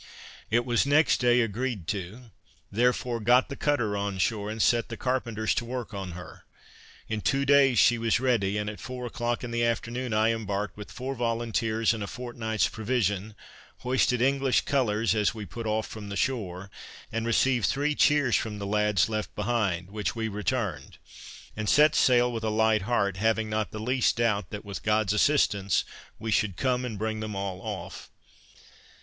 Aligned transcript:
It 0.49 0.65
was, 0.65 0.83
next 0.87 1.17
day, 1.19 1.41
agreed 1.41 1.87
to; 1.89 2.31
therefore 2.71 3.19
got 3.19 3.49
the 3.49 3.55
cutter 3.55 3.95
on 3.95 4.17
shore, 4.17 4.49
and 4.49 4.59
set 4.59 4.89
the 4.89 4.97
carpenters 4.97 5.53
to 5.53 5.63
work 5.63 5.93
on 5.93 6.13
her; 6.13 6.45
in 7.07 7.21
two 7.21 7.45
days 7.45 7.77
she 7.77 7.99
was 7.99 8.19
ready, 8.19 8.57
and 8.57 8.67
at 8.67 8.79
four 8.79 9.05
o'clock 9.05 9.43
in 9.43 9.51
the 9.51 9.63
afternoon 9.63 10.11
I 10.11 10.29
embarked 10.31 10.75
with 10.75 10.89
four 10.91 11.13
volunteers 11.13 11.93
and 11.93 12.01
a 12.01 12.07
fortnight's 12.07 12.67
provision, 12.67 13.35
hoisted 13.81 14.23
English 14.23 14.61
colors 14.61 15.13
as 15.13 15.35
we 15.35 15.45
put 15.45 15.67
off 15.67 15.85
from 15.85 16.09
the 16.09 16.15
shore, 16.17 16.71
and 17.11 17.23
received 17.23 17.67
three 17.67 17.93
cheers 17.93 18.35
from 18.35 18.57
the 18.57 18.65
lads 18.65 19.07
left 19.07 19.35
behind, 19.35 19.91
which 19.91 20.15
we 20.15 20.27
returned, 20.27 20.97
and 21.55 21.69
set 21.69 21.93
sail 21.93 22.33
with 22.33 22.43
a 22.43 22.49
light 22.49 22.81
heart; 22.81 23.17
having 23.17 23.51
not 23.51 23.69
the 23.69 23.77
least 23.77 24.17
doubt, 24.17 24.49
that, 24.49 24.65
with 24.65 24.81
God's 24.81 25.13
assistance, 25.13 25.83
we 26.17 26.31
should 26.31 26.57
come 26.57 26.85
and 26.85 26.97
bring 26.97 27.19
them 27.19 27.35
all 27.35 27.61
off. 27.61 28.09